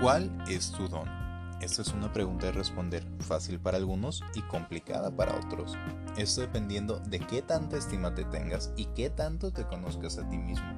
¿Cuál 0.00 0.32
es 0.48 0.72
tu 0.72 0.88
don? 0.88 1.06
Esta 1.60 1.82
es 1.82 1.92
una 1.92 2.10
pregunta 2.10 2.46
de 2.46 2.52
responder, 2.52 3.04
fácil 3.18 3.60
para 3.60 3.76
algunos 3.76 4.24
y 4.34 4.40
complicada 4.40 5.14
para 5.14 5.36
otros. 5.36 5.76
Esto 6.16 6.40
dependiendo 6.40 7.00
de 7.00 7.20
qué 7.20 7.42
tanta 7.42 7.76
estima 7.76 8.14
te 8.14 8.24
tengas 8.24 8.72
y 8.78 8.86
qué 8.96 9.10
tanto 9.10 9.52
te 9.52 9.64
conozcas 9.64 10.16
a 10.16 10.26
ti 10.26 10.38
mismo, 10.38 10.72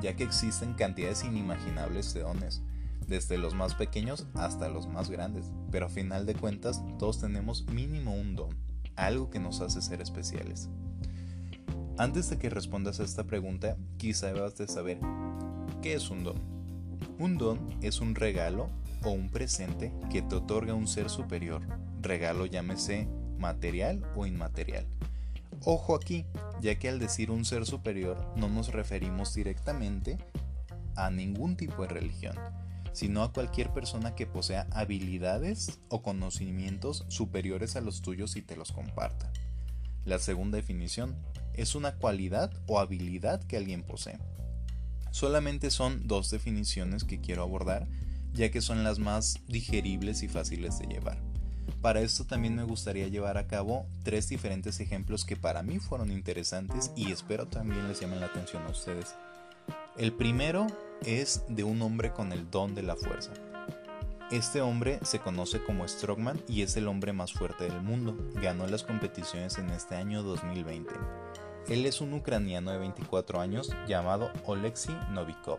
ya 0.00 0.16
que 0.16 0.24
existen 0.24 0.72
cantidades 0.72 1.24
inimaginables 1.24 2.14
de 2.14 2.22
dones, 2.22 2.62
desde 3.06 3.36
los 3.36 3.54
más 3.54 3.74
pequeños 3.74 4.26
hasta 4.32 4.70
los 4.70 4.86
más 4.86 5.10
grandes, 5.10 5.50
pero 5.70 5.84
a 5.84 5.90
final 5.90 6.24
de 6.24 6.34
cuentas 6.34 6.82
todos 6.98 7.20
tenemos 7.20 7.66
mínimo 7.66 8.14
un 8.14 8.34
don, 8.34 8.48
algo 8.96 9.28
que 9.28 9.40
nos 9.40 9.60
hace 9.60 9.82
ser 9.82 10.00
especiales. 10.00 10.70
Antes 11.98 12.30
de 12.30 12.38
que 12.38 12.48
respondas 12.48 12.98
a 12.98 13.04
esta 13.04 13.24
pregunta, 13.24 13.76
quizá 13.98 14.28
debas 14.28 14.56
de 14.56 14.68
saber 14.68 15.00
qué 15.82 15.92
es 15.92 16.08
un 16.08 16.24
don. 16.24 16.57
Un 17.18 17.36
don 17.36 17.58
es 17.82 18.00
un 18.00 18.14
regalo 18.14 18.70
o 19.02 19.10
un 19.10 19.28
presente 19.28 19.92
que 20.08 20.22
te 20.22 20.36
otorga 20.36 20.74
un 20.74 20.86
ser 20.86 21.10
superior. 21.10 21.62
Regalo 22.00 22.46
llámese 22.46 23.08
material 23.38 24.06
o 24.14 24.24
inmaterial. 24.24 24.86
Ojo 25.64 25.96
aquí, 25.96 26.24
ya 26.60 26.78
que 26.78 26.88
al 26.88 27.00
decir 27.00 27.32
un 27.32 27.44
ser 27.44 27.66
superior 27.66 28.24
no 28.36 28.48
nos 28.48 28.72
referimos 28.72 29.34
directamente 29.34 30.16
a 30.94 31.10
ningún 31.10 31.56
tipo 31.56 31.82
de 31.82 31.88
religión, 31.88 32.36
sino 32.92 33.24
a 33.24 33.32
cualquier 33.32 33.72
persona 33.72 34.14
que 34.14 34.26
posea 34.26 34.68
habilidades 34.70 35.80
o 35.88 36.02
conocimientos 36.02 37.04
superiores 37.08 37.74
a 37.74 37.80
los 37.80 38.00
tuyos 38.00 38.36
y 38.36 38.42
te 38.42 38.54
los 38.54 38.70
comparta. 38.70 39.32
La 40.04 40.20
segunda 40.20 40.56
definición 40.56 41.16
es 41.54 41.74
una 41.74 41.96
cualidad 41.96 42.52
o 42.68 42.78
habilidad 42.78 43.42
que 43.42 43.56
alguien 43.56 43.82
posee. 43.82 44.20
Solamente 45.10 45.70
son 45.70 46.06
dos 46.06 46.30
definiciones 46.30 47.04
que 47.04 47.20
quiero 47.20 47.42
abordar, 47.42 47.86
ya 48.34 48.50
que 48.50 48.60
son 48.60 48.84
las 48.84 48.98
más 48.98 49.40
digeribles 49.48 50.22
y 50.22 50.28
fáciles 50.28 50.78
de 50.78 50.86
llevar. 50.86 51.18
Para 51.80 52.00
esto 52.00 52.24
también 52.24 52.56
me 52.56 52.64
gustaría 52.64 53.08
llevar 53.08 53.38
a 53.38 53.46
cabo 53.46 53.86
tres 54.02 54.28
diferentes 54.28 54.80
ejemplos 54.80 55.24
que 55.24 55.36
para 55.36 55.62
mí 55.62 55.78
fueron 55.78 56.10
interesantes 56.10 56.90
y 56.96 57.12
espero 57.12 57.46
también 57.46 57.86
les 57.86 58.00
llamen 58.00 58.20
la 58.20 58.26
atención 58.26 58.64
a 58.64 58.70
ustedes. 58.70 59.14
El 59.96 60.12
primero 60.12 60.66
es 61.04 61.44
de 61.48 61.64
un 61.64 61.80
hombre 61.82 62.12
con 62.12 62.32
el 62.32 62.50
don 62.50 62.74
de 62.74 62.82
la 62.82 62.96
fuerza. 62.96 63.32
Este 64.30 64.60
hombre 64.60 64.98
se 65.02 65.20
conoce 65.20 65.62
como 65.62 65.88
Strongman 65.88 66.42
y 66.46 66.62
es 66.62 66.76
el 66.76 66.86
hombre 66.86 67.12
más 67.12 67.32
fuerte 67.32 67.64
del 67.64 67.80
mundo. 67.80 68.14
Ganó 68.34 68.66
las 68.66 68.84
competiciones 68.84 69.56
en 69.56 69.70
este 69.70 69.94
año 69.94 70.22
2020. 70.22 70.92
Él 71.68 71.84
es 71.84 72.00
un 72.00 72.14
ucraniano 72.14 72.70
de 72.70 72.78
24 72.78 73.40
años 73.40 73.70
llamado 73.86 74.30
Oleksiy 74.46 74.96
Novikov. 75.12 75.58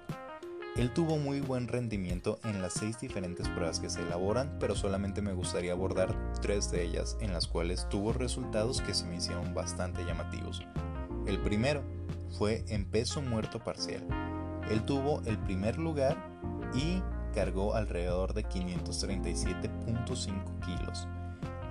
Él 0.76 0.92
tuvo 0.92 1.18
muy 1.18 1.40
buen 1.40 1.68
rendimiento 1.68 2.40
en 2.44 2.64
las 2.64 2.74
seis 2.74 3.00
diferentes 3.00 3.48
pruebas 3.50 3.80
que 3.80 3.92
se 3.92 4.02
elaboran, 4.02 4.58
pero 4.60 4.76
solamente 4.76 5.22
me 5.22 5.34
gustaría 5.34 5.74
abordar 5.74 6.16
tres 6.42 6.72
de 6.72 6.84
ellas, 6.84 7.16
en 7.22 7.32
las 7.32 7.46
cuales 7.46 7.88
tuvo 7.90 8.12
resultados 8.12 8.82
que 8.82 8.96
se 8.96 9.06
me 9.06 9.18
hicieron 9.18 9.54
bastante 9.54 10.04
llamativos. 10.04 10.64
El 11.28 11.38
primero 11.42 11.84
fue 12.40 12.66
en 12.70 12.86
peso 12.86 13.22
muerto 13.22 13.64
parcial. 13.64 14.02
Él 14.72 14.84
tuvo 14.86 15.22
el 15.26 15.38
primer 15.38 15.78
lugar 15.78 16.18
y 16.74 17.04
cargó 17.36 17.76
alrededor 17.76 18.34
de 18.34 18.46
537.5 18.46 20.60
kilos. 20.66 21.08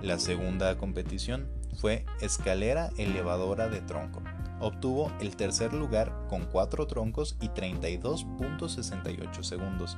La 0.01 0.17
segunda 0.17 0.77
competición 0.77 1.58
fue 1.75 2.05
escalera 2.21 2.89
elevadora 2.97 3.67
de 3.69 3.81
tronco. 3.81 4.21
Obtuvo 4.59 5.11
el 5.21 5.35
tercer 5.35 5.73
lugar 5.73 6.13
con 6.29 6.45
4 6.45 6.85
troncos 6.87 7.37
y 7.39 7.47
32.68 7.49 9.43
segundos. 9.43 9.97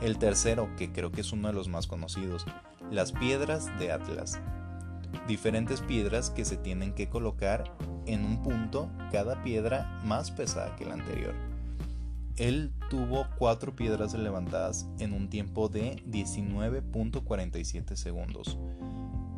El 0.00 0.16
tercero, 0.18 0.68
que 0.76 0.90
creo 0.92 1.12
que 1.12 1.20
es 1.20 1.32
uno 1.32 1.48
de 1.48 1.54
los 1.54 1.68
más 1.68 1.86
conocidos, 1.86 2.46
las 2.90 3.12
piedras 3.12 3.66
de 3.78 3.92
Atlas. 3.92 4.40
Diferentes 5.28 5.82
piedras 5.82 6.30
que 6.30 6.44
se 6.46 6.56
tienen 6.56 6.94
que 6.94 7.10
colocar 7.10 7.64
en 8.06 8.24
un 8.24 8.42
punto, 8.42 8.90
cada 9.12 9.42
piedra 9.42 10.00
más 10.04 10.30
pesada 10.30 10.74
que 10.76 10.86
la 10.86 10.94
anterior. 10.94 11.34
Él 12.36 12.72
tuvo 12.88 13.26
4 13.36 13.76
piedras 13.76 14.14
levantadas 14.14 14.86
en 14.98 15.12
un 15.12 15.28
tiempo 15.28 15.68
de 15.68 15.96
19.47 16.06 17.96
segundos. 17.96 18.56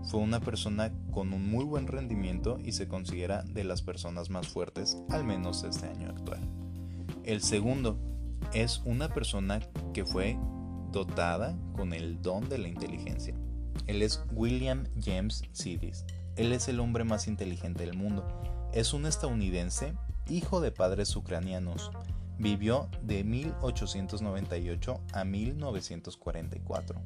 Fue 0.05 0.21
una 0.21 0.41
persona 0.41 0.93
con 1.13 1.33
un 1.33 1.49
muy 1.49 1.65
buen 1.65 1.87
rendimiento 1.87 2.59
y 2.63 2.73
se 2.73 2.89
considera 2.89 3.43
de 3.45 3.65
las 3.65 3.83
personas 3.83 4.31
más 4.31 4.49
fuertes, 4.49 4.99
al 5.11 5.25
menos 5.25 5.63
este 5.65 5.87
año 5.87 6.11
actual. 6.11 6.41
El 7.25 7.41
segundo 7.41 7.99
es 8.53 8.83
una 8.85 9.09
persona 9.09 9.61
que 9.95 10.05
fue 10.05 10.37
dotada 10.91 11.57
con 11.73 11.93
el 11.93 12.21
don 12.21 12.49
de 12.49 12.59
la 12.59 12.69
inteligencia. 12.69 13.35
Él 13.87 14.03
es 14.03 14.23
William 14.33 14.85
James 15.01 15.43
Sidis. 15.53 16.05
Él 16.37 16.53
es 16.53 16.69
el 16.69 16.81
hombre 16.81 17.05
más 17.05 17.29
inteligente 17.29 17.84
del 17.84 17.97
mundo. 17.97 18.25
Es 18.73 18.93
un 18.93 19.07
estadounidense, 19.07 19.95
hijo 20.29 20.61
de 20.61 20.73
padres 20.73 21.15
ucranianos. 21.17 21.91
Vivió 22.39 22.89
de 23.03 23.23
1898 23.25 25.01
a 25.13 25.25
1944. 25.25 27.01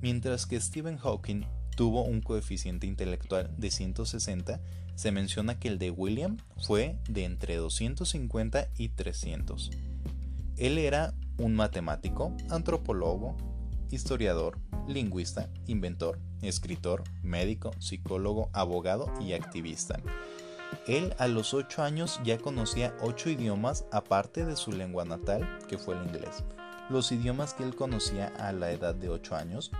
Mientras 0.00 0.46
que 0.46 0.60
Stephen 0.60 0.96
Hawking 0.96 1.44
tuvo 1.76 2.04
un 2.04 2.20
coeficiente 2.20 2.86
intelectual 2.86 3.50
de 3.56 3.70
160, 3.70 4.60
se 4.94 5.12
menciona 5.12 5.58
que 5.58 5.68
el 5.68 5.78
de 5.78 5.90
William 5.90 6.36
fue 6.58 6.98
de 7.08 7.24
entre 7.24 7.56
250 7.56 8.68
y 8.76 8.90
300. 8.90 9.70
Él 10.56 10.78
era 10.78 11.14
un 11.38 11.54
matemático, 11.54 12.36
antropólogo, 12.50 13.36
historiador, 13.90 14.58
lingüista, 14.86 15.48
inventor, 15.66 16.18
escritor, 16.42 17.04
médico, 17.22 17.72
psicólogo, 17.78 18.50
abogado 18.52 19.12
y 19.20 19.32
activista. 19.32 19.98
Él 20.86 21.14
a 21.18 21.28
los 21.28 21.54
8 21.54 21.82
años 21.82 22.20
ya 22.24 22.38
conocía 22.38 22.94
8 23.02 23.30
idiomas 23.30 23.84
aparte 23.92 24.44
de 24.44 24.56
su 24.56 24.72
lengua 24.72 25.04
natal, 25.04 25.58
que 25.68 25.78
fue 25.78 25.94
el 25.94 26.06
inglés. 26.06 26.44
Los 26.88 27.12
idiomas 27.12 27.54
que 27.54 27.64
él 27.64 27.74
conocía 27.74 28.28
a 28.38 28.52
la 28.52 28.72
edad 28.72 28.94
de 28.94 29.08
8 29.08 29.36
años 29.36 29.70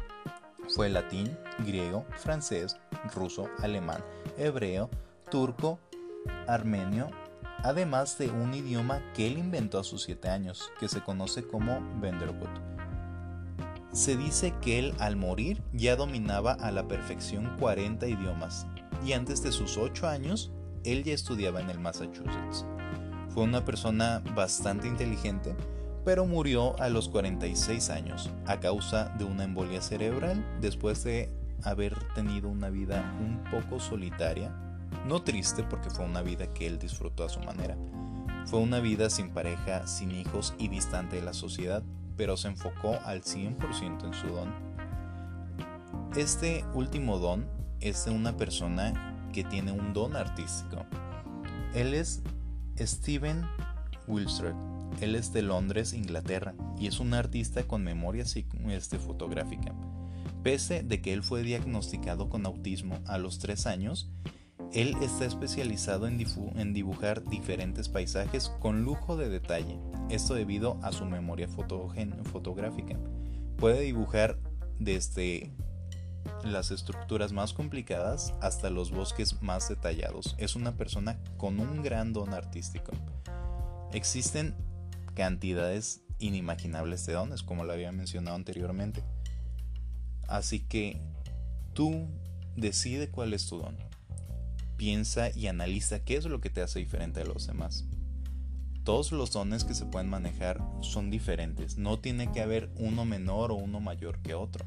fue 0.68 0.88
latín, 0.88 1.36
griego, 1.66 2.04
francés, 2.16 2.76
ruso, 3.14 3.48
alemán, 3.60 4.02
hebreo, 4.36 4.90
turco, 5.30 5.78
armenio, 6.46 7.10
además 7.62 8.18
de 8.18 8.30
un 8.30 8.54
idioma 8.54 9.02
que 9.14 9.26
él 9.26 9.38
inventó 9.38 9.78
a 9.78 9.84
sus 9.84 10.02
7 10.04 10.28
años, 10.28 10.70
que 10.78 10.88
se 10.88 11.02
conoce 11.02 11.46
como 11.46 11.80
Venderwood. 12.00 12.48
Se 13.92 14.16
dice 14.16 14.54
que 14.62 14.78
él 14.78 14.94
al 14.98 15.16
morir 15.16 15.62
ya 15.72 15.96
dominaba 15.96 16.52
a 16.52 16.70
la 16.70 16.88
perfección 16.88 17.56
40 17.58 18.06
idiomas, 18.08 18.66
y 19.04 19.12
antes 19.12 19.42
de 19.42 19.52
sus 19.52 19.76
8 19.76 20.08
años, 20.08 20.50
él 20.84 21.04
ya 21.04 21.14
estudiaba 21.14 21.60
en 21.60 21.70
el 21.70 21.78
Massachusetts. 21.78 22.64
Fue 23.28 23.44
una 23.44 23.64
persona 23.64 24.22
bastante 24.34 24.88
inteligente, 24.88 25.54
pero 26.04 26.26
murió 26.26 26.78
a 26.80 26.88
los 26.88 27.08
46 27.08 27.90
años 27.90 28.30
a 28.46 28.60
causa 28.60 29.10
de 29.18 29.24
una 29.24 29.44
embolia 29.44 29.80
cerebral 29.80 30.44
después 30.60 31.04
de 31.04 31.30
haber 31.62 31.96
tenido 32.14 32.48
una 32.48 32.70
vida 32.70 33.14
un 33.20 33.42
poco 33.50 33.78
solitaria, 33.78 34.50
no 35.06 35.22
triste 35.22 35.62
porque 35.62 35.90
fue 35.90 36.04
una 36.04 36.22
vida 36.22 36.52
que 36.52 36.66
él 36.66 36.78
disfrutó 36.78 37.24
a 37.24 37.28
su 37.28 37.40
manera. 37.40 37.76
Fue 38.46 38.58
una 38.58 38.80
vida 38.80 39.08
sin 39.10 39.30
pareja, 39.30 39.86
sin 39.86 40.10
hijos 40.10 40.54
y 40.58 40.68
distante 40.68 41.16
de 41.16 41.22
la 41.22 41.32
sociedad, 41.32 41.82
pero 42.16 42.36
se 42.36 42.48
enfocó 42.48 42.98
al 43.04 43.22
100% 43.22 44.04
en 44.04 44.14
su 44.14 44.26
don. 44.26 44.52
Este 46.16 46.64
último 46.74 47.18
don 47.18 47.46
es 47.80 48.04
de 48.04 48.10
una 48.10 48.36
persona 48.36 49.28
que 49.32 49.44
tiene 49.44 49.72
un 49.72 49.92
don 49.92 50.16
artístico. 50.16 50.84
Él 51.74 51.94
es 51.94 52.22
Steven 52.78 53.46
Wilstred 54.08 54.71
él 55.00 55.14
es 55.14 55.32
de 55.32 55.42
Londres, 55.42 55.92
Inglaterra, 55.92 56.54
y 56.78 56.86
es 56.86 57.00
un 57.00 57.14
artista 57.14 57.64
con 57.64 57.84
memoria 57.84 58.24
este, 58.24 58.98
fotográfica. 58.98 59.74
Pese 60.42 60.82
de 60.82 61.00
que 61.00 61.12
él 61.12 61.22
fue 61.22 61.42
diagnosticado 61.42 62.28
con 62.28 62.46
autismo 62.46 62.98
a 63.06 63.18
los 63.18 63.38
3 63.38 63.66
años, 63.66 64.10
él 64.72 64.96
está 65.02 65.24
especializado 65.26 66.06
en, 66.06 66.24
en, 66.56 66.72
dibujar 66.72 67.24
diferentes 67.28 67.88
paisajes 67.88 68.48
con 68.60 68.84
lujo 68.84 69.16
de 69.16 69.28
detalle, 69.28 69.78
esto 70.08 70.34
debido 70.34 70.78
a 70.82 70.92
su 70.92 71.04
memoria 71.04 71.46
fotográfica. 71.48 72.96
Puede 73.56 73.82
dibujar 73.82 74.38
desde 74.78 75.52
las 76.44 76.70
estructuras 76.70 77.32
más 77.32 77.52
complicadas 77.52 78.34
hasta 78.40 78.70
los 78.70 78.90
bosques 78.90 79.42
más 79.42 79.68
detallados. 79.68 80.34
Es 80.38 80.56
una 80.56 80.72
persona 80.72 81.18
con 81.36 81.60
un 81.60 81.82
gran 81.82 82.12
don 82.12 82.32
artístico. 82.34 82.92
Existen 83.92 84.54
cantidades 85.14 86.02
inimaginables 86.18 87.04
de 87.06 87.14
dones, 87.14 87.42
como 87.42 87.64
lo 87.64 87.72
había 87.72 87.92
mencionado 87.92 88.36
anteriormente. 88.36 89.02
Así 90.28 90.60
que 90.60 91.00
tú 91.74 92.06
decide 92.56 93.10
cuál 93.10 93.34
es 93.34 93.46
tu 93.46 93.58
don. 93.58 93.76
Piensa 94.76 95.30
y 95.30 95.46
analiza 95.46 96.04
qué 96.04 96.16
es 96.16 96.24
lo 96.24 96.40
que 96.40 96.50
te 96.50 96.62
hace 96.62 96.78
diferente 96.78 97.20
a 97.20 97.24
los 97.24 97.46
demás. 97.46 97.84
todos 98.84 99.12
los 99.12 99.30
dones 99.30 99.62
que 99.62 99.74
se 99.74 99.86
pueden 99.86 100.10
manejar 100.10 100.60
son 100.80 101.08
diferentes. 101.10 101.78
No 101.78 102.00
tiene 102.00 102.32
que 102.32 102.40
haber 102.40 102.68
uno 102.76 103.04
menor 103.04 103.52
o 103.52 103.54
uno 103.54 103.78
mayor 103.80 104.20
que 104.22 104.34
otro. 104.34 104.66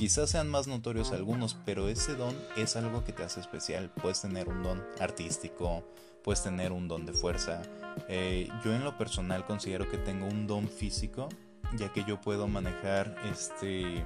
Quizás 0.00 0.30
sean 0.30 0.48
más 0.48 0.66
notorios 0.66 1.12
algunos, 1.12 1.58
pero 1.66 1.90
ese 1.90 2.14
don 2.14 2.34
es 2.56 2.74
algo 2.74 3.04
que 3.04 3.12
te 3.12 3.22
hace 3.22 3.38
especial. 3.38 3.90
Puedes 3.90 4.22
tener 4.22 4.48
un 4.48 4.62
don 4.62 4.82
artístico, 4.98 5.84
puedes 6.24 6.42
tener 6.42 6.72
un 6.72 6.88
don 6.88 7.04
de 7.04 7.12
fuerza. 7.12 7.60
Eh, 8.08 8.48
yo 8.64 8.74
en 8.74 8.82
lo 8.82 8.96
personal 8.96 9.44
considero 9.44 9.90
que 9.90 9.98
tengo 9.98 10.24
un 10.24 10.46
don 10.46 10.68
físico, 10.68 11.28
ya 11.76 11.92
que 11.92 12.02
yo 12.04 12.18
puedo 12.18 12.48
manejar 12.48 13.14
este 13.30 14.02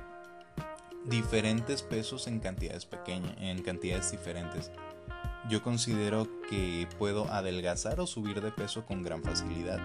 diferentes 1.04 1.82
pesos 1.84 2.26
en 2.26 2.40
cantidades 2.40 2.86
pequeñas, 2.86 3.36
en 3.38 3.62
cantidades 3.62 4.10
diferentes. 4.10 4.72
Yo 5.48 5.62
considero 5.62 6.26
que 6.50 6.88
puedo 6.98 7.30
adelgazar 7.30 8.00
o 8.00 8.08
subir 8.08 8.40
de 8.40 8.50
peso 8.50 8.84
con 8.84 9.04
gran 9.04 9.22
facilidad. 9.22 9.78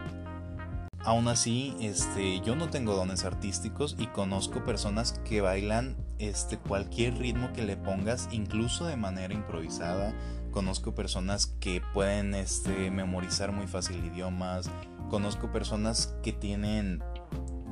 Aún 1.10 1.28
así, 1.28 1.76
este, 1.82 2.40
yo 2.42 2.56
no 2.56 2.70
tengo 2.70 2.94
dones 2.94 3.26
artísticos 3.26 3.96
y 3.98 4.06
conozco 4.06 4.64
personas 4.64 5.20
que 5.26 5.42
bailan 5.42 5.98
este, 6.20 6.60
cualquier 6.60 7.18
ritmo 7.18 7.52
que 7.52 7.64
le 7.64 7.78
pongas, 7.78 8.30
incluso 8.32 8.86
de 8.86 8.96
manera 8.96 9.34
improvisada. 9.34 10.14
Conozco 10.52 10.94
personas 10.94 11.48
que 11.60 11.82
pueden 11.96 12.36
este, 12.36 12.92
memorizar 12.92 13.52
muy 13.52 13.66
fácil 13.66 14.06
idiomas. 14.06 14.70
Conozco 15.10 15.52
personas 15.52 16.16
que 16.22 16.32
tienen 16.32 17.02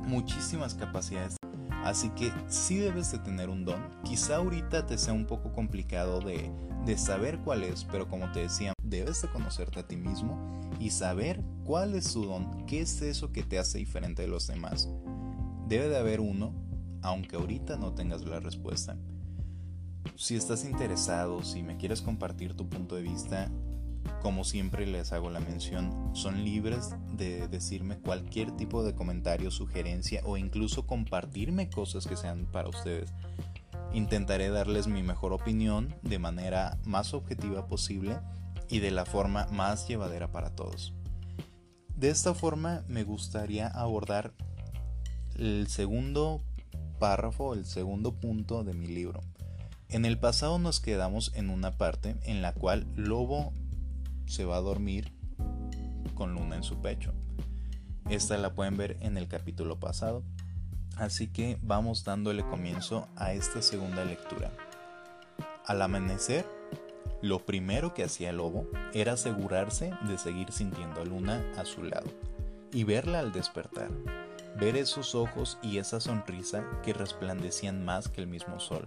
muchísimas 0.04 0.74
capacidades 0.74 1.38
Así 1.84 2.10
que 2.10 2.32
sí 2.48 2.78
debes 2.78 3.12
de 3.12 3.18
tener 3.18 3.48
un 3.48 3.64
don. 3.64 3.80
Quizá 4.04 4.36
ahorita 4.36 4.86
te 4.86 4.98
sea 4.98 5.14
un 5.14 5.26
poco 5.26 5.52
complicado 5.52 6.20
de, 6.20 6.50
saber 6.96 7.38
cuál 7.38 7.62
es, 7.62 7.84
pero 7.84 8.08
como 8.08 8.30
te 8.32 8.40
decía, 8.40 8.72
debes 8.88 9.22
de 9.22 9.28
conocerte 9.28 9.80
a 9.80 9.86
ti 9.86 9.96
mismo 9.96 10.38
y 10.78 10.90
saber 10.90 11.42
cuál 11.64 11.94
es 11.94 12.12
tu 12.12 12.24
don, 12.24 12.66
qué 12.66 12.80
es 12.80 13.02
eso 13.02 13.32
que 13.32 13.42
te 13.42 13.58
hace 13.58 13.78
diferente 13.78 14.22
de 14.22 14.28
los 14.28 14.46
demás. 14.46 14.88
Debe 15.66 15.88
de 15.88 15.98
haber 15.98 16.20
uno, 16.20 16.52
aunque 17.02 17.36
ahorita 17.36 17.76
no 17.76 17.94
tengas 17.94 18.22
la 18.22 18.40
respuesta. 18.40 18.96
Si 20.16 20.34
estás 20.34 20.64
interesado, 20.64 21.42
si 21.42 21.62
me 21.62 21.76
quieres 21.76 22.02
compartir 22.02 22.54
tu 22.54 22.68
punto 22.68 22.96
de 22.96 23.02
vista, 23.02 23.50
como 24.22 24.42
siempre 24.42 24.86
les 24.86 25.12
hago 25.12 25.30
la 25.30 25.40
mención, 25.40 26.10
son 26.14 26.44
libres 26.44 26.94
de 27.12 27.46
decirme 27.48 27.98
cualquier 27.98 28.50
tipo 28.52 28.82
de 28.82 28.94
comentario, 28.94 29.50
sugerencia 29.50 30.22
o 30.24 30.36
incluso 30.36 30.86
compartirme 30.86 31.70
cosas 31.70 32.06
que 32.06 32.16
sean 32.16 32.46
para 32.46 32.68
ustedes. 32.68 33.12
Intentaré 33.92 34.50
darles 34.50 34.86
mi 34.86 35.02
mejor 35.02 35.32
opinión 35.32 35.94
de 36.02 36.18
manera 36.18 36.78
más 36.84 37.14
objetiva 37.14 37.66
posible 37.66 38.18
y 38.68 38.80
de 38.80 38.90
la 38.90 39.04
forma 39.04 39.46
más 39.50 39.88
llevadera 39.88 40.30
para 40.30 40.54
todos. 40.54 40.92
De 41.96 42.10
esta 42.10 42.34
forma 42.34 42.84
me 42.88 43.02
gustaría 43.02 43.66
abordar 43.66 44.32
el 45.36 45.66
segundo 45.68 46.42
párrafo, 46.98 47.54
el 47.54 47.64
segundo 47.64 48.12
punto 48.12 48.64
de 48.64 48.74
mi 48.74 48.86
libro. 48.86 49.20
En 49.88 50.04
el 50.04 50.18
pasado 50.18 50.58
nos 50.58 50.80
quedamos 50.80 51.32
en 51.34 51.50
una 51.50 51.76
parte 51.78 52.16
en 52.22 52.42
la 52.42 52.52
cual 52.52 52.86
Lobo 52.94 53.52
se 54.26 54.44
va 54.44 54.56
a 54.56 54.60
dormir 54.60 55.12
con 56.14 56.34
Luna 56.34 56.56
en 56.56 56.62
su 56.62 56.80
pecho. 56.82 57.14
Esta 58.10 58.36
la 58.36 58.54
pueden 58.54 58.76
ver 58.76 58.96
en 59.00 59.16
el 59.16 59.28
capítulo 59.28 59.78
pasado. 59.80 60.22
Así 60.96 61.28
que 61.28 61.58
vamos 61.62 62.04
dándole 62.04 62.42
comienzo 62.42 63.08
a 63.16 63.32
esta 63.32 63.62
segunda 63.62 64.04
lectura. 64.04 64.50
Al 65.64 65.80
amanecer, 65.80 66.44
lo 67.20 67.40
primero 67.44 67.94
que 67.94 68.04
hacía 68.04 68.30
el 68.30 68.36
lobo 68.36 68.66
era 68.92 69.14
asegurarse 69.14 69.92
de 70.02 70.18
seguir 70.18 70.52
sintiendo 70.52 71.00
a 71.00 71.04
Luna 71.04 71.44
a 71.56 71.64
su 71.64 71.82
lado 71.82 72.08
y 72.72 72.84
verla 72.84 73.18
al 73.18 73.32
despertar, 73.32 73.90
ver 74.58 74.76
esos 74.76 75.14
ojos 75.14 75.58
y 75.62 75.78
esa 75.78 76.00
sonrisa 76.00 76.64
que 76.82 76.92
resplandecían 76.92 77.84
más 77.84 78.08
que 78.08 78.20
el 78.20 78.26
mismo 78.26 78.60
sol, 78.60 78.86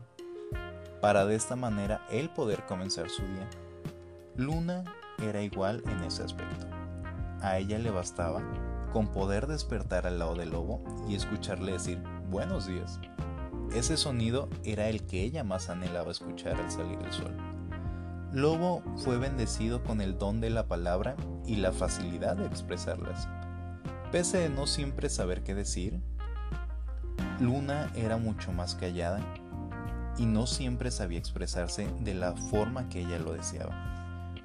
para 1.02 1.26
de 1.26 1.36
esta 1.36 1.56
manera 1.56 2.06
él 2.10 2.30
poder 2.30 2.66
comenzar 2.66 3.10
su 3.10 3.24
día. 3.24 3.50
Luna 4.38 4.84
era 5.22 5.42
igual 5.42 5.84
en 5.88 6.04
ese 6.04 6.24
aspecto. 6.24 6.68
A 7.42 7.58
ella 7.58 7.80
le 7.80 7.92
bastaba 7.92 8.42
con 8.94 9.08
poder 9.12 9.48
despertar 9.48 10.06
al 10.06 10.20
lado 10.20 10.36
del 10.36 10.52
lobo 10.52 10.82
y 11.08 11.16
escucharle 11.16 11.74
decir 11.74 12.02
buenos 12.30 12.68
días. 12.68 13.00
Ese 13.74 13.98
sonido 13.98 14.50
era 14.64 14.90
el 14.90 15.06
que 15.06 15.24
ella 15.24 15.44
más 15.44 15.70
anhelaba 15.70 16.12
escuchar 16.12 16.60
al 16.60 16.72
salir 16.72 17.00
el 17.04 17.12
sol. 17.12 17.51
Lobo 18.34 18.82
fue 18.98 19.18
bendecido 19.18 19.84
con 19.84 20.02
el 20.02 20.18
don 20.18 20.42
de 20.42 20.50
la 20.50 20.68
palabra 20.68 21.16
y 21.46 21.58
la 21.58 21.72
facilidad 21.72 22.38
de 22.38 22.46
expresarlas. 22.46 23.28
Pese 24.12 24.46
a 24.46 24.50
no 24.50 24.68
siempre 24.68 25.10
saber 25.10 25.44
qué 25.44 25.56
decir, 25.56 26.02
Luna 27.40 27.92
era 27.96 28.18
mucho 28.18 28.52
más 28.52 28.76
callada 28.76 29.20
y 30.18 30.26
no 30.26 30.48
siempre 30.48 30.92
sabía 30.92 31.20
expresarse 31.20 31.88
de 32.02 32.14
la 32.14 32.34
forma 32.36 32.90
que 32.90 33.02
ella 33.02 33.20
lo 33.20 33.34
deseaba 33.34 33.92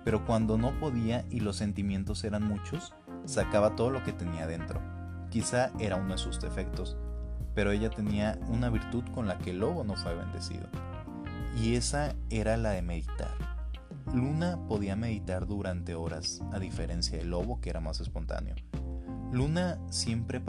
pero 0.06 0.24
cuando 0.24 0.56
no 0.56 0.70
podía 0.78 1.24
y 1.30 1.40
los 1.40 1.56
sentimientos 1.56 2.22
eran 2.22 2.46
muchos, 2.46 2.94
sacaba 3.24 3.74
todo 3.74 3.90
lo 3.90 4.04
que 4.04 4.12
tenía 4.12 4.46
dentro. 4.46 4.80
Quizá 5.30 5.72
era 5.80 5.96
uno 5.96 6.12
de 6.12 6.18
sus 6.18 6.40
defectos, 6.40 6.96
pero 7.56 7.72
ella 7.72 7.90
tenía 7.90 8.38
una 8.46 8.70
virtud 8.70 9.02
con 9.12 9.26
la 9.26 9.36
que 9.38 9.52
lobo 9.52 9.82
no 9.82 9.96
fue 9.96 10.14
bendecido, 10.14 10.68
y 11.56 11.74
esa 11.74 12.14
era 12.30 12.56
la 12.56 12.70
de 12.70 12.82
meditar. 12.82 13.45
Luna 14.14 14.58
podía 14.68 14.96
meditar 14.96 15.46
durante 15.46 15.94
horas, 15.94 16.40
a 16.52 16.58
diferencia 16.58 17.18
del 17.18 17.30
lobo 17.30 17.60
que 17.60 17.70
era 17.70 17.80
más 17.80 18.00
espontáneo. 18.00 18.54
Luna 19.32 19.78
siempre 19.90 20.40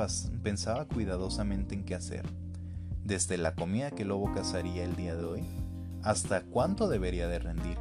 pensaba 0.43 0.85
cuidadosamente 0.85 1.75
en 1.75 1.83
qué 1.83 1.95
hacer, 1.95 2.25
desde 3.03 3.37
la 3.37 3.55
comida 3.55 3.91
que 3.91 4.03
el 4.03 4.09
lobo 4.09 4.33
cazaría 4.33 4.83
el 4.83 4.95
día 4.95 5.15
de 5.15 5.25
hoy, 5.25 5.43
hasta 6.03 6.41
cuánto 6.41 6.87
debería 6.87 7.27
de 7.27 7.39
rendir, 7.39 7.77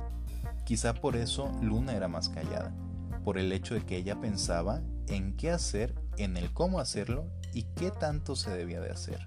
Quizá 0.67 0.94
por 0.94 1.14
eso 1.14 1.52
Luna 1.62 1.94
era 1.94 2.08
más 2.08 2.28
callada, 2.28 2.75
por 3.23 3.38
el 3.38 3.52
hecho 3.52 3.75
de 3.75 3.87
que 3.87 3.96
ella 3.96 4.20
pensaba 4.20 4.82
en 5.06 5.37
qué 5.37 5.52
hacer, 5.52 5.94
en 6.17 6.37
el 6.37 6.52
cómo 6.52 6.81
hacerlo 6.81 7.31
y 7.52 7.62
qué 7.76 7.93
tanto 7.93 8.34
se 8.34 8.50
debía 8.50 8.81
de 8.81 8.90
hacer. 8.90 9.20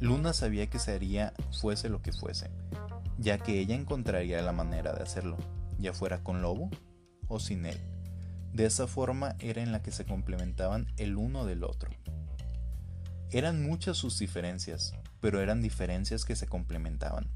Luna 0.00 0.34
sabía 0.34 0.68
que 0.68 0.78
se 0.78 0.92
haría 0.92 1.32
fuese 1.58 1.88
lo 1.88 2.02
que 2.02 2.12
fuese, 2.12 2.50
ya 3.18 3.38
que 3.38 3.58
ella 3.58 3.74
encontraría 3.74 4.40
la 4.42 4.52
manera 4.52 4.92
de 4.92 5.02
hacerlo, 5.02 5.36
ya 5.78 5.92
fuera 5.92 6.22
con 6.22 6.40
Lobo 6.40 6.70
o 7.26 7.40
sin 7.40 7.66
él. 7.66 7.78
De 8.52 8.64
esa 8.64 8.86
forma 8.86 9.36
era 9.40 9.62
en 9.62 9.72
la 9.72 9.82
que 9.82 9.92
se 9.92 10.04
complementaban 10.04 10.86
el 10.96 11.16
uno 11.16 11.44
del 11.44 11.64
otro. 11.64 11.90
Eran 13.30 13.62
muchas 13.62 13.98
sus 13.98 14.18
diferencias, 14.18 14.94
pero 15.20 15.40
eran 15.40 15.60
diferencias 15.60 16.24
que 16.24 16.36
se 16.36 16.46
complementaban. 16.46 17.28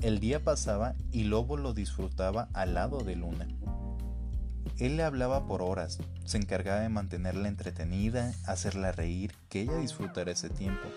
El 0.00 0.18
día 0.18 0.42
pasaba 0.42 0.94
y 1.12 1.24
Lobo 1.24 1.56
lo 1.56 1.74
disfrutaba 1.74 2.48
al 2.54 2.74
lado 2.74 2.98
de 2.98 3.14
Luna. 3.14 3.46
Él 4.78 4.96
le 4.96 5.04
hablaba 5.04 5.46
por 5.46 5.62
horas, 5.62 5.98
se 6.24 6.38
encargaba 6.38 6.80
de 6.80 6.88
mantenerla 6.88 7.48
entretenida, 7.48 8.32
hacerla 8.46 8.90
reír, 8.90 9.32
que 9.48 9.60
ella 9.60 9.76
disfrutara 9.76 10.32
ese 10.32 10.48
tiempo, 10.48 10.88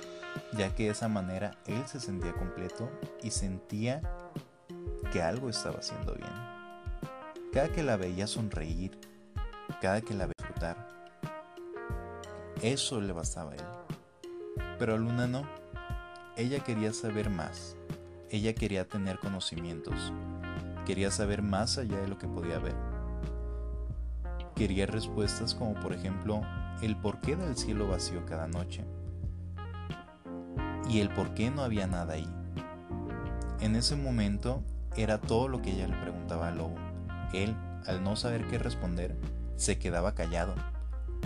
ya 0.53 0.73
que 0.73 0.85
de 0.85 0.89
esa 0.89 1.07
manera 1.07 1.51
él 1.65 1.83
se 1.87 1.99
sentía 1.99 2.33
completo 2.33 2.89
y 3.21 3.31
sentía 3.31 4.01
que 5.11 5.21
algo 5.21 5.49
estaba 5.49 5.79
haciendo 5.79 6.15
bien. 6.15 6.31
Cada 7.51 7.69
que 7.69 7.83
la 7.83 7.97
veía 7.97 8.27
sonreír, 8.27 8.99
cada 9.81 10.01
que 10.01 10.13
la 10.13 10.25
veía 10.25 10.33
disfrutar, 10.37 10.87
eso 12.61 13.01
le 13.01 13.13
bastaba 13.13 13.51
a 13.51 13.55
él. 13.55 13.63
Pero 14.77 14.95
a 14.95 14.97
Luna 14.97 15.27
no, 15.27 15.47
ella 16.35 16.63
quería 16.63 16.91
saber 16.93 17.29
más, 17.29 17.77
ella 18.29 18.53
quería 18.53 18.87
tener 18.87 19.19
conocimientos, 19.19 20.11
quería 20.85 21.11
saber 21.11 21.41
más 21.41 21.77
allá 21.77 21.99
de 21.99 22.07
lo 22.07 22.17
que 22.17 22.27
podía 22.27 22.59
ver. 22.59 22.75
Quería 24.55 24.85
respuestas 24.85 25.53
como 25.53 25.73
por 25.75 25.93
ejemplo 25.93 26.41
el 26.81 26.95
por 26.95 27.19
qué 27.19 27.35
del 27.35 27.57
cielo 27.57 27.87
vacío 27.87 28.25
cada 28.25 28.47
noche 28.47 28.85
y 30.89 30.99
el 30.99 31.09
por 31.09 31.33
qué 31.33 31.51
no 31.51 31.61
había 31.61 31.87
nada 31.87 32.13
ahí. 32.13 32.27
En 33.59 33.75
ese 33.75 33.95
momento 33.95 34.63
era 34.95 35.19
todo 35.19 35.47
lo 35.47 35.61
que 35.61 35.71
ella 35.71 35.87
le 35.87 35.97
preguntaba 35.97 36.49
al 36.49 36.57
lobo. 36.57 36.75
Él, 37.33 37.55
al 37.85 38.03
no 38.03 38.15
saber 38.15 38.47
qué 38.47 38.57
responder, 38.57 39.15
se 39.55 39.77
quedaba 39.77 40.15
callado, 40.15 40.55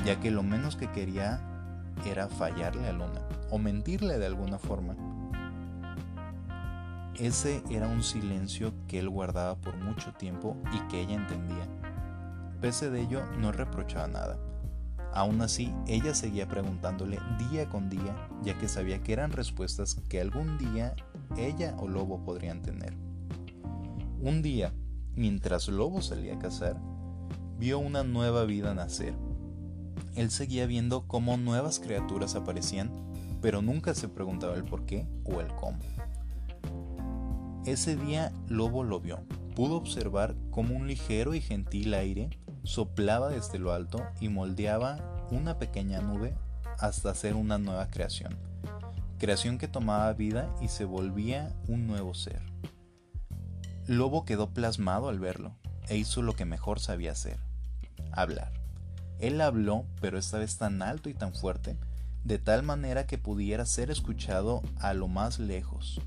ya 0.06 0.20
que 0.20 0.32
lo 0.32 0.44
menos 0.44 0.76
que 0.76 0.92
quería 0.92 1.42
era 2.06 2.28
fallarle 2.28 2.88
a 2.88 2.94
Luna 2.94 3.22
o 3.50 3.58
mentirle 3.58 4.18
de 4.18 4.26
alguna 4.26 4.58
forma 4.58 4.96
ese 7.20 7.62
era 7.70 7.90
un 7.90 8.02
silencio 8.02 8.74
que 8.88 8.98
él 8.98 9.10
guardaba 9.10 9.56
por 9.56 9.76
mucho 9.76 10.14
tiempo 10.14 10.56
y 10.72 10.80
que 10.88 11.02
ella 11.02 11.16
entendía. 11.16 11.68
Pese 12.62 12.90
de 12.90 13.02
ello, 13.02 13.26
no 13.38 13.52
reprochaba 13.52 14.08
nada. 14.08 14.38
Aún 15.14 15.42
así, 15.42 15.74
ella 15.88 16.14
seguía 16.14 16.48
preguntándole 16.48 17.20
día 17.50 17.68
con 17.68 17.90
día, 17.90 18.30
ya 18.44 18.58
que 18.58 18.68
sabía 18.68 19.02
que 19.02 19.14
eran 19.14 19.32
respuestas 19.32 19.96
que 20.08 20.22
algún 20.22 20.58
día 20.58 20.96
ella 21.38 21.76
o 21.80 21.88
Lobo 21.88 22.24
podrían 22.24 22.62
tener. 22.62 22.96
Un 24.22 24.42
día, 24.42 24.74
mientras 25.16 25.68
Lobo 25.68 26.02
salía 26.02 26.36
a 26.36 26.40
cazar, 26.40 26.80
vio 27.58 27.80
una 27.80 28.04
nueva 28.04 28.46
vida 28.46 28.74
nacer. 28.74 29.16
Él 30.16 30.30
seguía 30.30 30.66
viendo 30.66 31.08
cómo 31.08 31.38
nuevas 31.38 31.80
criaturas 31.80 32.36
aparecían, 32.36 32.92
pero 33.42 33.62
nunca 33.62 33.96
se 33.96 34.10
preguntaba 34.10 34.56
el 34.56 34.64
por 34.64 34.86
qué 34.86 35.08
o 35.24 35.42
el 35.42 35.48
cómo. 35.56 35.80
Ese 37.66 37.96
día 37.96 38.32
Lobo 38.48 38.84
lo 38.84 39.00
vio. 39.00 39.20
Pudo 39.56 39.76
observar 39.76 40.36
cómo 40.52 40.76
un 40.76 40.88
ligero 40.88 41.34
y 41.34 41.42
gentil 41.42 41.94
aire 41.94 42.30
soplaba 42.70 43.30
desde 43.30 43.58
lo 43.58 43.74
alto 43.74 44.06
y 44.20 44.30
moldeaba 44.30 45.00
una 45.32 45.58
pequeña 45.58 46.02
nube 46.02 46.36
hasta 46.78 47.10
hacer 47.10 47.34
una 47.34 47.58
nueva 47.58 47.88
creación. 47.90 48.38
Creación 49.18 49.58
que 49.58 49.68
tomaba 49.68 50.14
vida 50.14 50.56
y 50.62 50.68
se 50.68 50.86
volvía 50.86 51.52
un 51.68 51.88
nuevo 51.88 52.14
ser. 52.14 52.44
Lobo 53.88 54.24
quedó 54.24 54.52
plasmado 54.52 55.10
al 55.10 55.20
verlo 55.20 55.56
e 55.88 55.98
hizo 55.98 56.22
lo 56.22 56.34
que 56.34 56.46
mejor 56.46 56.80
sabía 56.80 57.14
hacer, 57.14 57.40
hablar. 58.12 58.54
Él 59.18 59.42
habló, 59.42 59.86
pero 60.00 60.20
esta 60.20 60.38
vez 60.38 60.60
tan 60.60 60.84
alto 60.84 61.10
y 61.10 61.16
tan 61.16 61.34
fuerte, 61.34 61.76
de 62.24 62.38
tal 62.38 62.62
manera 62.62 63.08
que 63.08 63.18
pudiera 63.18 63.66
ser 63.66 63.90
escuchado 63.90 64.62
a 64.78 64.94
lo 64.94 65.08
más 65.08 65.40
lejos. 65.40 66.00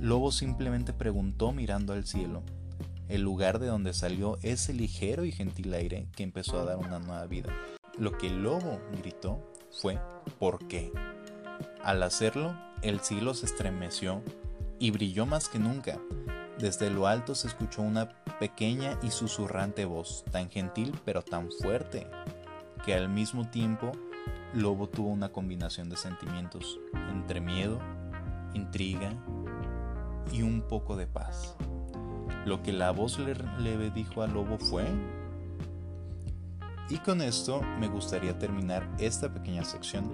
Lobo 0.00 0.32
simplemente 0.32 0.94
preguntó 0.94 1.52
mirando 1.52 1.92
al 1.92 2.06
cielo, 2.06 2.42
el 3.12 3.20
lugar 3.20 3.58
de 3.58 3.66
donde 3.66 3.92
salió 3.92 4.38
ese 4.40 4.72
ligero 4.72 5.26
y 5.26 5.32
gentil 5.32 5.74
aire 5.74 6.06
que 6.16 6.22
empezó 6.22 6.58
a 6.58 6.64
dar 6.64 6.78
una 6.78 6.98
nueva 6.98 7.26
vida. 7.26 7.52
Lo 7.98 8.16
que 8.16 8.28
el 8.28 8.42
lobo 8.42 8.80
gritó 9.02 9.38
fue 9.70 10.00
¿por 10.38 10.66
qué? 10.66 10.90
Al 11.84 12.02
hacerlo, 12.02 12.58
el 12.80 13.00
cielo 13.00 13.34
se 13.34 13.44
estremeció 13.44 14.22
y 14.78 14.92
brilló 14.92 15.26
más 15.26 15.50
que 15.50 15.58
nunca. 15.58 16.00
Desde 16.58 16.88
lo 16.88 17.06
alto 17.06 17.34
se 17.34 17.48
escuchó 17.48 17.82
una 17.82 18.08
pequeña 18.40 18.98
y 19.02 19.10
susurrante 19.10 19.84
voz, 19.84 20.24
tan 20.30 20.48
gentil 20.48 20.98
pero 21.04 21.20
tan 21.20 21.50
fuerte, 21.52 22.06
que 22.82 22.94
al 22.94 23.10
mismo 23.10 23.50
tiempo 23.50 23.92
Lobo 24.54 24.88
tuvo 24.88 25.08
una 25.08 25.30
combinación 25.30 25.90
de 25.90 25.96
sentimientos, 25.98 26.80
entre 27.10 27.42
miedo, 27.42 27.78
intriga 28.54 29.12
y 30.32 30.40
un 30.40 30.62
poco 30.62 30.96
de 30.96 31.06
paz. 31.06 31.56
Lo 32.44 32.62
que 32.62 32.72
la 32.72 32.90
voz 32.90 33.18
le, 33.18 33.90
dijo 33.90 34.22
a 34.22 34.26
Lobo 34.26 34.58
fue... 34.58 34.84
Y 36.88 36.98
con 36.98 37.22
esto 37.22 37.62
me 37.78 37.88
gustaría 37.88 38.38
terminar 38.38 38.86
esta 38.98 39.32
pequeña 39.32 39.64
sección. 39.64 40.12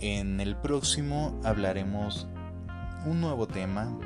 En 0.00 0.40
el 0.40 0.56
próximo 0.56 1.40
hablaremos 1.44 2.28
un 3.06 3.20
nuevo 3.20 3.46
tema. 3.46 3.96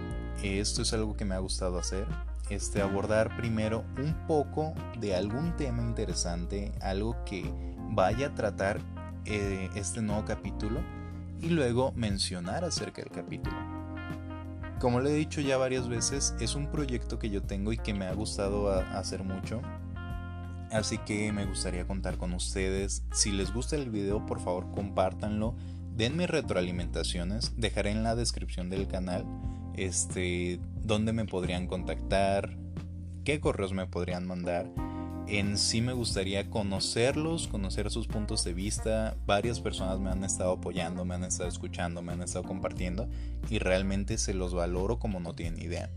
Esto 0.42 0.82
es 0.82 0.92
algo 0.92 1.16
que 1.16 1.24
me 1.24 1.34
ha 1.34 1.38
gustado 1.38 1.78
hacer. 1.78 2.06
Este, 2.48 2.82
abordar 2.82 3.36
primero 3.36 3.84
un 3.98 4.14
poco 4.26 4.74
de 5.00 5.16
algún 5.16 5.56
tema 5.56 5.82
interesante, 5.82 6.72
algo 6.80 7.16
que 7.24 7.50
vaya 7.90 8.28
a 8.28 8.34
tratar 8.34 8.78
eh, 9.24 9.70
este 9.74 10.02
nuevo 10.02 10.24
capítulo 10.24 10.80
y 11.40 11.48
luego 11.48 11.92
mencionar 11.92 12.64
acerca 12.64 13.02
del 13.02 13.10
capítulo. 13.10 13.81
Como 14.82 15.00
le 15.00 15.10
he 15.10 15.14
dicho 15.14 15.40
ya 15.40 15.58
varias 15.58 15.88
veces, 15.88 16.34
es 16.40 16.56
un 16.56 16.66
proyecto 16.66 17.20
que 17.20 17.30
yo 17.30 17.40
tengo 17.40 17.72
y 17.72 17.78
que 17.78 17.94
me 17.94 18.06
ha 18.06 18.14
gustado 18.14 18.68
hacer 18.68 19.22
mucho. 19.22 19.62
Así 20.72 20.98
que 20.98 21.32
me 21.32 21.46
gustaría 21.46 21.86
contar 21.86 22.16
con 22.16 22.32
ustedes. 22.32 23.04
Si 23.12 23.30
les 23.30 23.54
gusta 23.54 23.76
el 23.76 23.90
video, 23.90 24.26
por 24.26 24.40
favor 24.40 24.72
compártanlo. 24.72 25.54
Denme 25.94 26.26
retroalimentaciones. 26.26 27.52
Dejaré 27.56 27.92
en 27.92 28.02
la 28.02 28.16
descripción 28.16 28.70
del 28.70 28.88
canal 28.88 29.24
este, 29.76 30.58
dónde 30.82 31.12
me 31.12 31.26
podrían 31.26 31.68
contactar, 31.68 32.58
qué 33.22 33.38
correos 33.38 33.72
me 33.72 33.86
podrían 33.86 34.26
mandar 34.26 34.68
en 35.32 35.56
sí 35.56 35.80
me 35.80 35.94
gustaría 35.94 36.50
conocerlos, 36.50 37.48
conocer 37.48 37.90
sus 37.90 38.06
puntos 38.06 38.44
de 38.44 38.52
vista. 38.52 39.16
Varias 39.24 39.60
personas 39.60 39.98
me 39.98 40.10
han 40.10 40.24
estado 40.24 40.52
apoyando, 40.52 41.06
me 41.06 41.14
han 41.14 41.24
estado 41.24 41.48
escuchando, 41.48 42.02
me 42.02 42.12
han 42.12 42.20
estado 42.20 42.44
compartiendo 42.44 43.08
y 43.48 43.58
realmente 43.58 44.18
se 44.18 44.34
los 44.34 44.52
valoro 44.52 44.98
como 44.98 45.20
no 45.20 45.32
tienen 45.32 45.62
idea. 45.62 45.88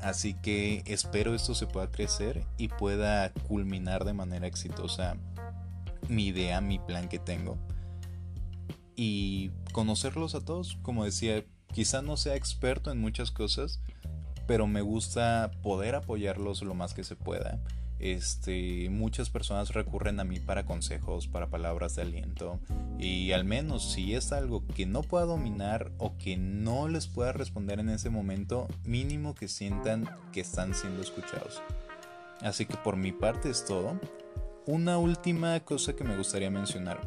Así 0.00 0.34
que 0.34 0.82
espero 0.86 1.36
esto 1.36 1.54
se 1.54 1.68
pueda 1.68 1.92
crecer 1.92 2.44
y 2.56 2.66
pueda 2.66 3.32
culminar 3.32 4.04
de 4.04 4.12
manera 4.12 4.48
exitosa 4.48 5.16
mi 6.08 6.26
idea, 6.26 6.60
mi 6.60 6.80
plan 6.80 7.08
que 7.08 7.20
tengo. 7.20 7.58
Y 8.96 9.52
conocerlos 9.70 10.34
a 10.34 10.44
todos, 10.44 10.78
como 10.82 11.04
decía, 11.04 11.44
quizá 11.72 12.02
no 12.02 12.16
sea 12.16 12.34
experto 12.34 12.90
en 12.90 13.00
muchas 13.00 13.30
cosas, 13.30 13.80
pero 14.48 14.66
me 14.66 14.80
gusta 14.80 15.52
poder 15.62 15.94
apoyarlos 15.94 16.62
lo 16.62 16.74
más 16.74 16.92
que 16.92 17.04
se 17.04 17.14
pueda 17.14 17.60
este, 17.98 18.88
muchas 18.90 19.30
personas 19.30 19.72
recurren 19.72 20.20
a 20.20 20.24
mí 20.24 20.38
para 20.38 20.64
consejos, 20.64 21.26
para 21.26 21.48
palabras 21.48 21.96
de 21.96 22.02
aliento 22.02 22.60
y 22.98 23.32
al 23.32 23.44
menos 23.44 23.92
si 23.92 24.14
es 24.14 24.32
algo 24.32 24.66
que 24.66 24.86
no 24.86 25.02
pueda 25.02 25.24
dominar 25.24 25.90
o 25.98 26.16
que 26.16 26.36
no 26.36 26.88
les 26.88 27.06
pueda 27.08 27.32
responder 27.32 27.80
en 27.80 27.90
ese 27.90 28.10
momento, 28.10 28.68
mínimo 28.84 29.34
que 29.34 29.48
sientan 29.48 30.08
que 30.32 30.40
están 30.40 30.74
siendo 30.74 31.02
escuchados. 31.02 31.62
Así 32.40 32.66
que 32.66 32.76
por 32.76 32.96
mi 32.96 33.12
parte 33.12 33.50
es 33.50 33.64
todo. 33.64 33.98
Una 34.66 34.98
última 34.98 35.58
cosa 35.60 35.94
que 35.96 36.04
me 36.04 36.16
gustaría 36.16 36.50
mencionar. 36.50 37.00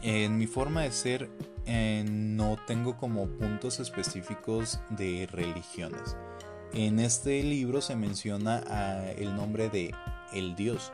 En 0.00 0.36
mi 0.36 0.46
forma 0.46 0.82
de 0.82 0.90
ser 0.90 1.30
eh, 1.66 2.04
no 2.08 2.56
tengo 2.66 2.96
como 2.96 3.26
puntos 3.28 3.78
específicos 3.78 4.80
de 4.90 5.28
religiones. 5.30 6.16
En 6.74 7.00
este 7.00 7.42
libro 7.42 7.82
se 7.82 7.96
menciona 7.96 8.64
ah, 8.66 9.10
el 9.18 9.36
nombre 9.36 9.68
de 9.68 9.94
el 10.32 10.56
Dios. 10.56 10.90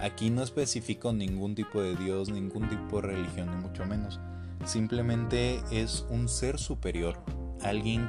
Aquí 0.00 0.30
no 0.30 0.44
especifico 0.44 1.12
ningún 1.12 1.56
tipo 1.56 1.82
de 1.82 1.96
Dios, 1.96 2.28
ningún 2.28 2.68
tipo 2.68 3.00
de 3.00 3.08
religión, 3.08 3.50
ni 3.50 3.56
mucho 3.56 3.84
menos. 3.86 4.20
Simplemente 4.64 5.60
es 5.72 6.06
un 6.10 6.28
ser 6.28 6.58
superior, 6.58 7.18
alguien 7.60 8.08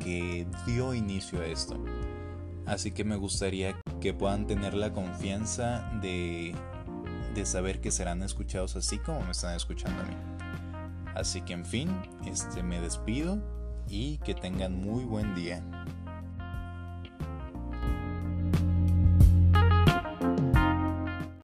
que 0.00 0.44
dio 0.66 0.92
inicio 0.92 1.40
a 1.40 1.46
esto. 1.46 1.82
Así 2.66 2.90
que 2.90 3.04
me 3.04 3.14
gustaría 3.14 3.80
que 4.00 4.12
puedan 4.12 4.48
tener 4.48 4.74
la 4.74 4.92
confianza 4.92 5.88
de, 6.02 6.52
de 7.32 7.46
saber 7.46 7.80
que 7.80 7.92
serán 7.92 8.24
escuchados 8.24 8.74
así 8.74 8.98
como 8.98 9.20
me 9.20 9.30
están 9.30 9.54
escuchando 9.54 10.02
a 10.02 10.04
mí. 10.04 10.16
Así 11.14 11.42
que 11.42 11.52
en 11.52 11.64
fin, 11.64 11.90
este 12.26 12.64
me 12.64 12.80
despido 12.80 13.38
y 13.88 14.18
que 14.18 14.34
tengan 14.34 14.74
muy 14.74 15.04
buen 15.04 15.32
día. 15.36 15.62